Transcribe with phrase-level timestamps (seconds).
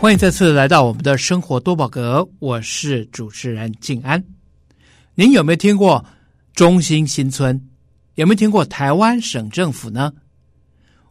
[0.00, 4.24] 欢迎再次来到我们的生活多宝阁，我是主持人静安。
[5.14, 6.02] 您有没有听过
[6.54, 7.60] 中心新村？
[8.14, 10.10] 有没有听过台湾省政府呢？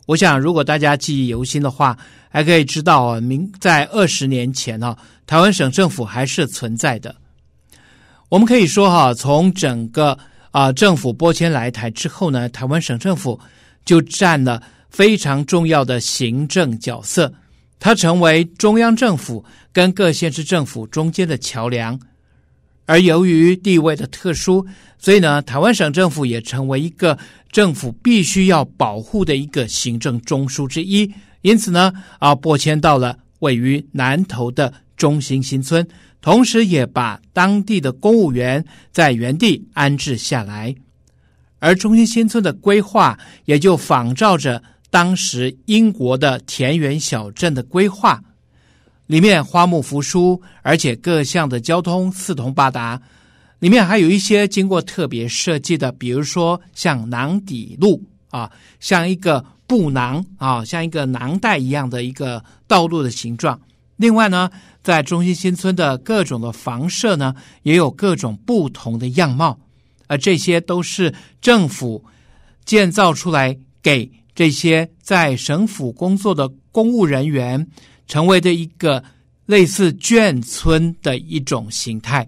[0.08, 1.96] 我想，如果大家记忆犹新的话，
[2.30, 4.98] 还可以知道啊，明在二十年前啊，
[5.28, 7.16] 台湾省政府还是存在的。
[8.28, 10.18] 我们可以说哈，从整个
[10.50, 13.40] 啊政府拨迁来台之后呢，台湾省政府
[13.86, 17.32] 就占了非常重要的行政角色，
[17.80, 22.00] 它成为中央政府跟各县市政府中间的桥梁。
[22.86, 24.66] 而由于地位的特殊，
[24.98, 27.18] 所以呢，台湾省政府也成为一个
[27.52, 31.14] 政府必须要保护的一个行政中枢之一。
[31.42, 35.88] 因此呢，啊，拨迁到了位于南投的中心新村，
[36.20, 40.76] 同时也把当地的公务员在原地安置下来。
[41.60, 48.22] 而中心新村的规划也就仿照着当时英国的田园小镇的规划。
[49.08, 53.02] 里面花木扶疏，而且各项的交通四通八达。
[53.58, 63.60] 里面还有一些经过特别设计的，比如说像囊底路啊，像一个布囊啊，像一个囊袋一样的一个道路的形状。
[63.98, 64.52] 另外呢，
[64.84, 69.60] 在中心新村的各种的房舍呢，也有各种不同的样貌，
[70.06, 72.06] 而这些都是政府
[72.64, 77.68] 建造出来给这些在省府工作的公务人员。
[78.08, 79.04] 成为的一个
[79.46, 82.28] 类似眷村的一种形态，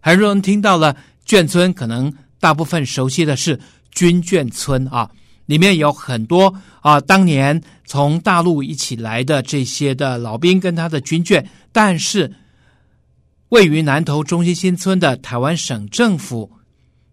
[0.00, 3.60] 很多人听到了眷村，可能大部分熟悉的是
[3.92, 5.08] 军眷村啊，
[5.46, 12.34] 里面有很多啊，当年从大陆一起来的这些的老兵跟他的军眷，但是
[13.50, 16.50] 位于南投中心新村的台湾省政府，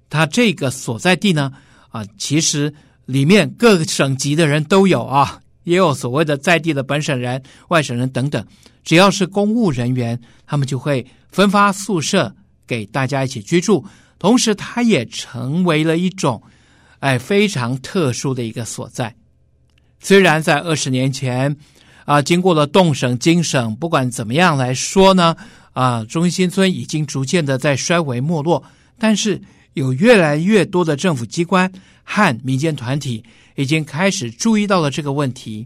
[0.10, 1.52] 它这个所在地呢
[1.90, 2.74] 啊，其实
[3.08, 5.40] 里面各个省级的人都有啊。
[5.64, 8.42] 也有所谓的在地的本省人、外省人等等，
[8.86, 12.34] 只要是公务人员，他们就会分发宿舍
[12.66, 13.84] 给大家一起居住。
[14.18, 16.42] 同时，它也成为了一种，
[17.00, 19.14] 哎，非常特殊的一个所在。
[20.00, 21.54] 虽然在二十年前，
[22.06, 25.36] 啊，经过了动省、京省，不管怎么样来说呢，
[25.74, 28.64] 啊，中心村已经逐渐的在衰微没落，
[28.98, 29.42] 但是
[29.78, 31.72] 有越来越多的政府机关
[32.04, 33.24] 和民间团体。
[33.58, 35.66] 已经开始注意到了这个问题，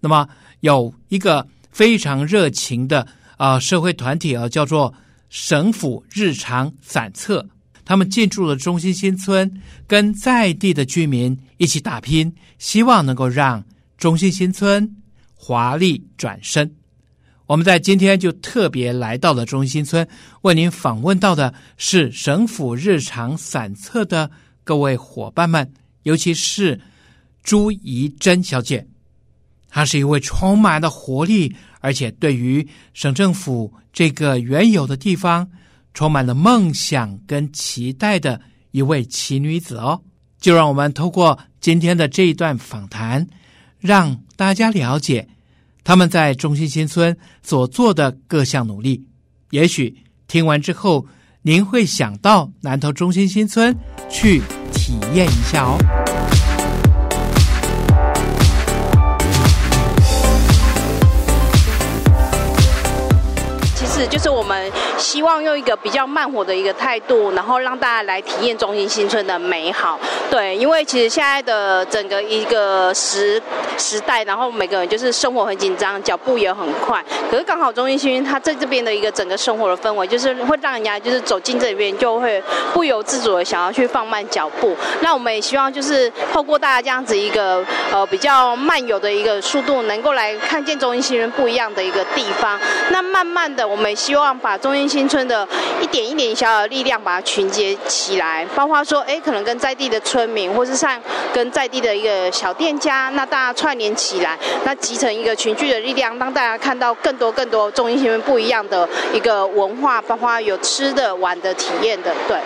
[0.00, 0.26] 那么
[0.60, 3.06] 有一个非常热情的
[3.36, 4.94] 啊、社会团体啊，叫做
[5.28, 7.46] 省府日常散策，
[7.84, 13.62] 他们进驻了中心新村，跟在地的居民一起打拼，希望能够让
[13.98, 14.96] 中心新村
[15.34, 16.74] 华丽转身。
[17.52, 20.08] 我们在今天就特别来到了中心村，
[20.40, 24.30] 为您访问到的是省府日常散策的
[24.64, 25.70] 各位伙伴们，
[26.04, 26.80] 尤其是。
[27.42, 28.86] 朱怡珍小姐，
[29.68, 35.50] 她是一位充满了活力，而且对于省政府这个原有的地方
[35.92, 40.00] 充满了梦想跟期待的一位奇女子哦。
[40.40, 43.26] 就让我们透过今天的这一段访谈，
[43.78, 45.28] 让大家了解
[45.84, 49.04] 他们在中心新村所做的各项努力。
[49.50, 49.96] 也许
[50.28, 51.06] 听完之后，
[51.42, 53.76] 您会想到南头中心新村
[54.08, 54.40] 去
[54.72, 56.01] 体验一下哦。
[64.06, 69.98] 就是我们希望用一个比较慢活的一个态度，然后让大家来体验中心新村的美好。
[70.30, 73.40] 对，因为其实现在的整个一个时
[73.78, 77.04] 时代，然后每个人就是生活很紧张，脚步也很快。
[77.30, 82.42] 可是刚好中心新村它在这边的一个整个生活的氛围，就是会让人家就是走进这边就会
[82.72, 84.76] 不由自主的想要去放慢脚步。
[85.00, 92.58] 那我们也希望就是透过大家这样子一个呃比较慢游的一个速度，能够来看见中心新村不一样的一个地方。
[92.90, 93.91] 那慢慢的我们。
[93.94, 95.46] 希望把中英新村的
[95.80, 101.00] 一点一点小小的力量，把它群结起来，包括说，哎，可能跟在地的村民，或是像
[101.32, 112.38] 跟在地的一个小店家，那大家串联起来，那集成一个群聚的力量，让大家看到更多更多中英新村不一样的一个文化，包括有吃的、玩的、体验的，对。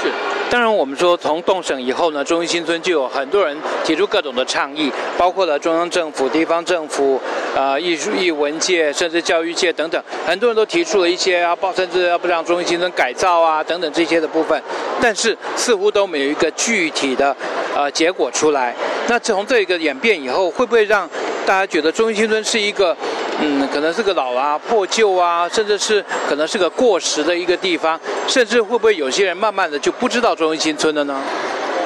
[0.00, 0.10] 是。
[0.50, 7.20] 当然，我们说从动省以后呢，中心新村就有很多人提出各种的倡议，包括了中央政府、地方政府、
[7.54, 14.60] 呃、艺术艺文界，甚至教育界等等，很多人都提出了一些要甚至要不让中心新村改造啊等等这些的部分，
[15.00, 17.36] 但是似乎都没有一个具体的
[17.76, 18.74] 呃结果出来。
[19.06, 21.08] 那从这个演变以后，会不会让
[21.46, 22.96] 大家觉得中心新村是一个？
[23.42, 27.98] 嗯，可能是个老啊、破旧啊，甚至是可能是个过时的一个地方，
[28.28, 31.18] 甚至会不会有些人慢慢的就不知道中英新村了呢？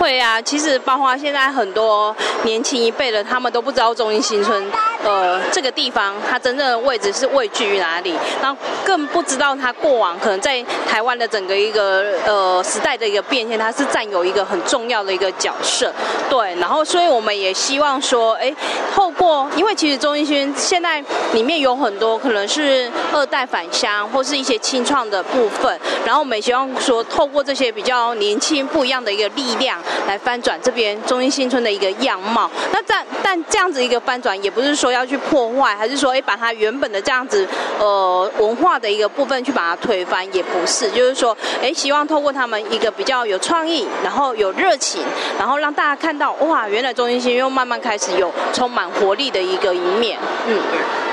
[0.00, 4.62] 会啊，其实包括现在很多年轻一辈的，他们都不知道中英新村
[5.04, 15.92] 呃这个地方它真正的位置是位居于哪里，然后更不知道它过往可能在台湾的整个一个呃时代的一个变迁，它是占有一个很重要的一个角色。
[16.28, 18.54] 对，然后所以我们也希望说，哎，
[18.94, 21.02] 透过因为其实中兴现在
[21.32, 32.50] 里面有很多可能是二代返乡或是一些清创的部分，然后我们也希望说透过这些比较年轻不一样的一个力量来翻转这边中兴新村的一个样貌。
[32.72, 37.46] 那但但这样子一个翻转，也不是说要去破坏，还是说哎把它原本的这样子
[37.78, 45.02] 呃文化的一个部分去把它推翻，也不是，就是说哎希望透过他们一个比较有创意，然后有热情，
[45.38, 50.18] 然后让大家看到哇，原来中心新又慢慢开始有充满活力的一个一面。
[50.46, 50.58] 嗯，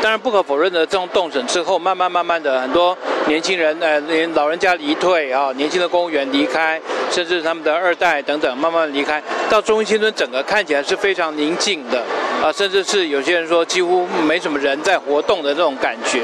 [0.01, 2.97] 当然不可否认的，这种动审之后，慢慢慢慢的很多
[3.27, 6.79] 年轻人呃，连老人家离退啊，年轻的公务员离开，
[7.09, 12.03] 甚至他们的二代等等慢慢离开，到中心村整个看起来是非常宁静的
[12.41, 16.23] 啊，甚至是有些人说几乎没什么人在活动的这种感觉。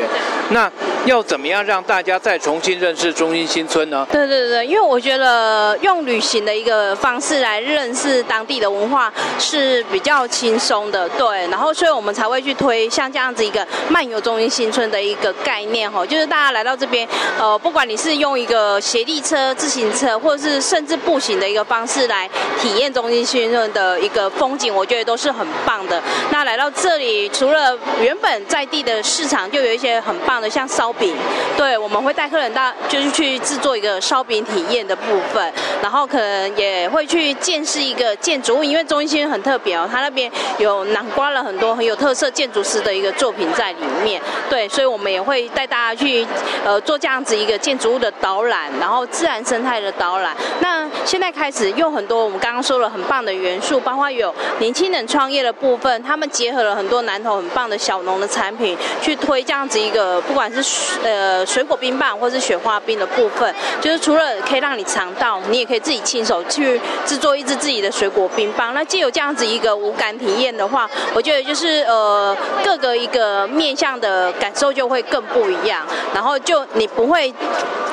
[0.49, 0.71] 那
[1.17, 4.05] 要怎么样让大家再重新认识中心新村呢？
[4.11, 17.07] 对对对，因为我觉得用旅行的一个方式来认识当地的文化是比较轻松的，对，然后所以我们才会去推像这样子一个漫游中心新村的一个概念哈，就是大家来到这边，
[17.39, 26.01] 呃，不管你是用一个协力车、自行车，或者是甚至步行的一个方式来体验中心新村的一个风景，我觉得都是很棒的。
[26.31, 31.15] 那来到这里，除了原本在地的市场，就有一些很棒的，像烧饼，
[31.57, 46.25] 对，我们会带客人到，就是去制作一个烧饼体验的部分，然后可能也会去见识一个建筑物，因为中心很特别哦，它那边有南瓜了很多很有特色建筑师的一个作品在里面，对，所以我们也会带大家去
[46.65, 50.35] 呃做这样子一个建筑物的导览，然后自然生态的导览。
[50.59, 60.61] 那现在开始用很多我们刚刚说了很棒的元素，包括有年轻人创业的部分，他们结合了很多南投很棒的小农的产品，去推这样子一个不管是
[61.03, 68.73] 呃水果冰棒或是雪花冰的部分，就是除了可以让你尝到，你也可以自己亲手去制作一支自己的水果冰棒。
[68.73, 77.33] 那既有这样子一个无感体验的话，我觉得就是呃各个一个面向的感受就会更不一样，然后就你不会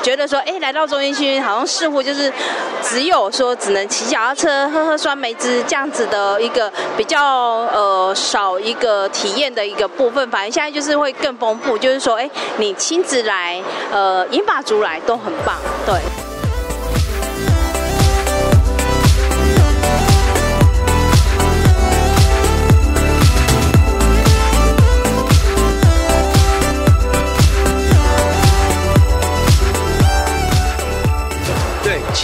[0.02, 2.31] 觉得说，哎，来到中兴新村好像似乎就是
[2.82, 7.23] 只有说只能骑脚踏车、喝喝酸梅汁这样子的一个比较
[7.73, 10.31] 呃少一个体验的一个部分。
[10.31, 15.56] 反正现在就是会更丰富，就是说，哎，你亲自来，呃，银发族来都很棒，
[15.87, 16.24] 对。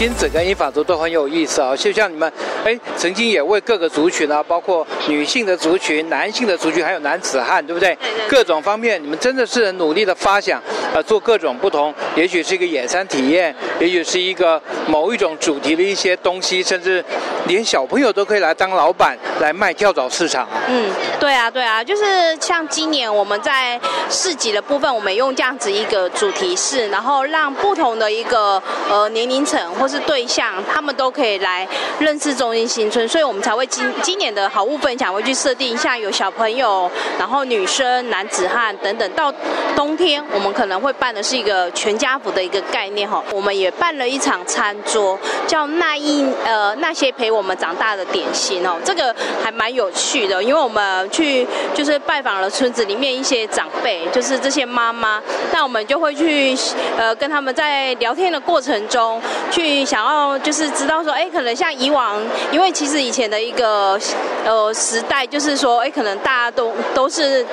[0.00, 2.32] 亲子跟英法族都很有意思啊，就像你们，
[2.64, 7.94] 哎，曾经也为各个族群啊，包括女性的族群、男性的族群，还有男子汉，对不对？
[8.26, 10.58] 各种方面，你们真的是很努力的发想，
[10.94, 17.04] 呃，做各种不同，也许是一个野餐体验，也许是一个某一种主题的一些东西，甚至
[17.50, 20.46] 连小朋友都可以来当老板来卖跳蚤市场。
[20.68, 20.88] 嗯，
[21.18, 31.66] 对啊，对啊，就是像今年我们在市集的部分，我们用这样子一个主题式，然后让不同的一个呃年龄层或是对象，他们都可以来
[31.98, 36.88] 认识中心新村，所以我们才会今今年的好物分享会去设定，像有小朋友，
[37.18, 39.10] 然后女生、男子汉等等。
[39.16, 39.34] 到
[39.74, 43.20] 冬天，我们可能会办的是一个全家福的一个概念哈。
[43.32, 56.54] 我们也办了一场餐桌，叫那一呃那些陪我我们长大的点心哦，这个还蛮有趣的，因为我们去就是拜访了村子里面一些长辈，就是这些妈妈，那我们就会去
[56.98, 59.20] 呃跟他们在聊天的过程中
[59.50, 59.80] 去。
[59.80, 62.20] 想要就是知道说，哎，可能像以往，
[62.52, 63.98] 因为其实以前的一个
[64.44, 67.44] 呃时代，就是说，哎，可能大家都都是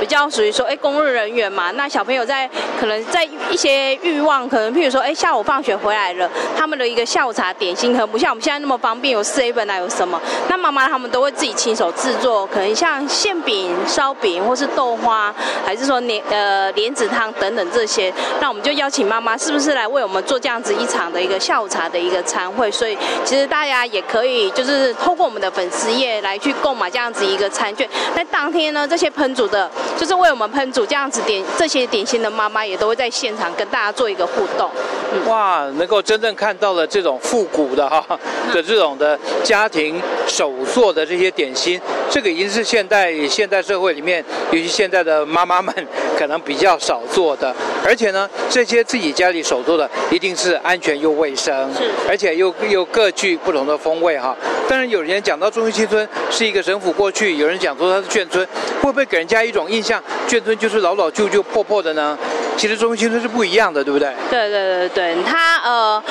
[0.00, 2.48] 比较属于说，哎，公务人员嘛，那小朋友在
[2.80, 10.20] 可能在一些欲望，可能譬如说，哎，下午放学回来了，他们的一个下午茶点心，可能不像我们现在那么方便，有 seven 啊，有什么？
[10.48, 15.32] 那妈妈他们都会自己亲手制作，可能像馅饼、烧饼，或是豆花，
[15.64, 27.88] 还是说莲呃莲子汤等等这些，那我们就邀请妈妈，是不是来为我们做这样子一场的一个下午茶的一个餐会，所以其实大家也可以就是透过我们的粉丝页来去购买这样子一个餐券。
[28.14, 34.70] 那当天呢，这些烹煮的，就是为我们烹煮这样子点这些点心的妈妈，也都会在现场跟大家做一个互动。
[35.12, 38.04] 嗯、哇，能够真正看到了这种复古的哈
[38.52, 45.74] 的这种的家庭手做的这些点心，这个已经是现代现代社会里面，尤其现在的妈妈们
[46.16, 47.54] 可能比较少做的。
[47.84, 54.36] 而且呢，这些自己家里手做的，一定是安全又卫生，是，而且又又各具不同的风味哈。
[54.68, 58.46] 当然，有人讲到中心新村是一个省府过去，有人讲说它是眷村，
[58.80, 62.18] 会不会给人家一种印像，眷村就是老老旧旧、破破的呢？
[62.56, 64.12] 其实中心村是不一样的，对不对？
[64.28, 66.02] 对对对对，它呃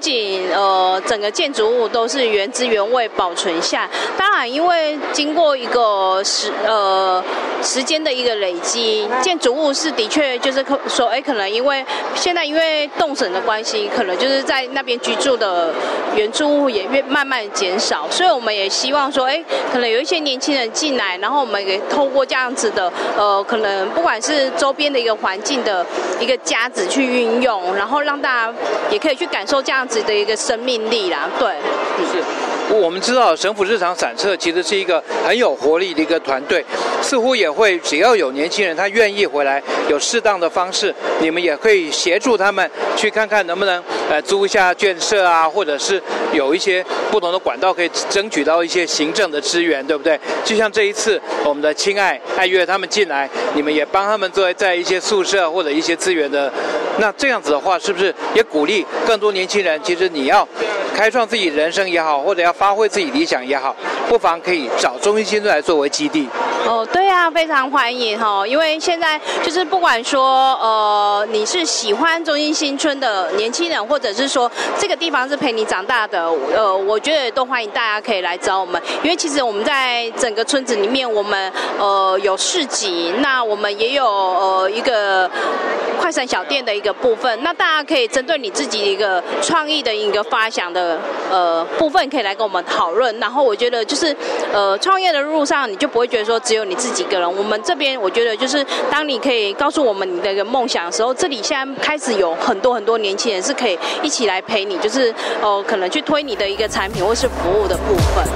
[0.00, 7.22] 仅呃整个建筑物都是原汁原味保存下，当然因为经过一个时呃
[7.62, 15.72] 时间的一个累积，建筑物是的确就是可说哎可能因为现在因为动审的关系，可能就是在那边居住的
[16.16, 25.84] 原住户也越慢慢减少，所以我们也希望说哎可能有一些年轻人进来，然后我们也透过这样子的呃可能不管是周边的一个环境的。
[26.20, 28.54] 一个家子去运用，然后让大家
[28.90, 31.28] 也可以去感受这样子的一个生命力啦。
[31.38, 31.48] 对，
[31.98, 32.24] 就是。
[32.72, 36.64] 我们知道神府日常散策其实是一个很有活力的一个团队，
[37.02, 46.02] 似乎也会只要有年轻人他愿意回来，有适当的方式，你们也可以协助他们去看看能不能呃租一下眷舍啊，或者是
[46.32, 50.18] 有一些不同的管道可以争取到一些行政的资源，对不对？
[50.44, 56.52] 就像这一次我们的亲爱爱乐他们进来，你们也帮他们作为在一些宿舍或者一些资源的，
[56.98, 59.80] 那这样子的话，是不是也鼓励更多年轻人？
[59.84, 60.46] 其实你要
[60.92, 63.74] 开创自己人生也好，或者要发挥自己理想也好，
[64.08, 66.28] 不妨可以找中心新村来作为基地。
[66.66, 85.28] 哦，对啊，非常欢迎哈，因为现在就是不管说呃你是喜欢中心新村的年轻人，或者是说这个地方是陪你长大的，呃，我觉得都欢迎大家可以来找我们，因为其实我们在整个村子里面，我们呃有市集，那我们也有呃一个
[85.98, 90.98] 快闪小店的一个部分，那大家可以针对你自己一个创意的一个发想的
[91.30, 93.18] 呃部分，可以来跟我们讨论。
[93.18, 94.14] 然后我觉得就是
[94.52, 96.38] 呃创业的路上，你就不会觉得说。
[96.50, 97.36] 只有你自己一个人。
[97.36, 108.26] 我们这边，我觉得就是当你可以告诉我们你的一个梦想的时候，这里现在开始有很多很多年轻人是可以一起来陪你，就是哦，可能去推你的一个产品或是服务的部分。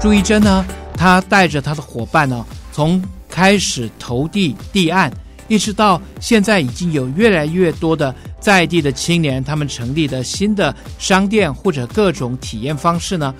[0.00, 0.64] 朱一珍呢，
[0.98, 3.00] 他带着他的伙伴呢，从
[3.30, 5.08] 开始投递递案。
[5.48, 13.34] 意识到现在已经有越来越多的在地的青年，他们成立的新的商店或者各种体验方式呢，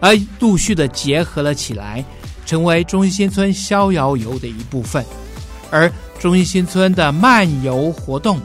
[0.00, 2.04] 而陆续的结合了起来，
[2.44, 5.04] 成为中心新村逍遥游的一部分。
[5.70, 8.38] 而中心新村的漫游活动，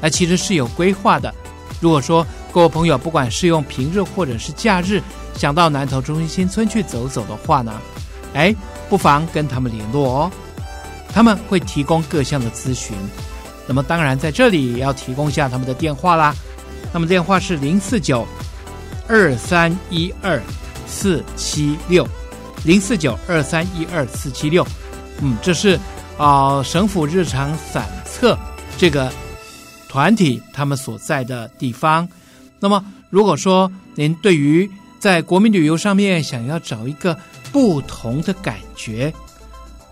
[0.00, 1.32] 那其实是有规划的。
[1.80, 5.00] 如果说各位朋友不管是用平日或者是假日，
[5.36, 7.80] 想到南投中心新村去走走的话呢，
[8.34, 8.54] 哎，
[8.88, 10.30] 不妨跟他们联络哦。
[11.14, 12.96] 他们会提供各项的咨询，
[13.68, 16.34] 那么当然在这里也要提供一下他们的电话啦。
[16.92, 18.26] 那么电话是零四九
[19.06, 20.42] 二三一二
[20.88, 22.04] 四七六
[22.64, 24.66] 零四九二三一二四七六。
[25.22, 25.78] 嗯，这是
[26.18, 28.36] 啊、省府日常散策
[28.76, 29.12] 这个
[29.88, 32.08] 团体他们所在的地方。
[32.58, 34.68] 那么如果说您对于
[34.98, 37.16] 在国民旅游上面想要找一个
[37.52, 39.14] 不同的感觉。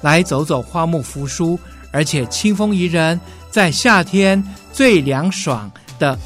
[0.02, 1.58] 来走走花木扶疏，
[1.90, 3.18] 而且清风宜人，
[3.50, 4.42] 在夏天
[4.72, 6.18] 最凉爽的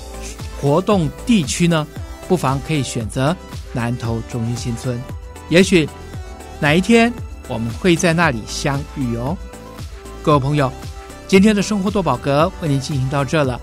[0.61, 1.87] 活动地区呢，
[2.27, 3.37] 不妨可以选择
[3.73, 5.01] 南投中心新村。
[5.49, 5.89] 也许
[6.59, 7.13] 哪一天
[7.47, 9.37] 我们会在那里相遇哦。
[10.23, 10.73] 各位朋友，
[11.29, 13.61] 今天的生活多宝阁为您进行到这了，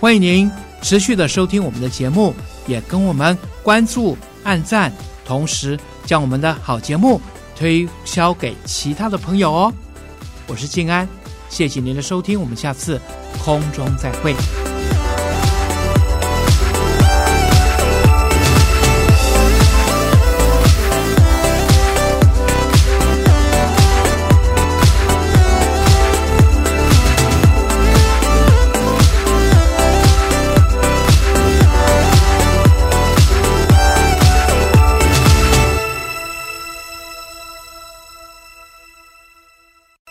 [0.00, 0.50] 欢迎您
[0.80, 2.32] 持续的收听我们的节目，
[2.66, 4.92] 也跟我们关注、按赞，
[5.26, 7.20] 同时将我们的好节目。
[7.58, 9.72] 推销给其他的朋友哦，
[10.46, 11.08] 我是静安，
[11.48, 13.00] 谢谢您的收听，我们下次
[13.44, 14.32] 空中再会。